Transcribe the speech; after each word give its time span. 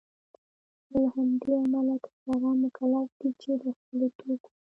نوله 0.89 1.07
همدې 1.15 1.51
امله 1.61 1.95
تجاران 2.05 2.55
مکلف 2.63 3.09
دی 3.19 3.29
چي 3.41 3.49
دخپلو 3.65 4.07
توکو 4.17 4.49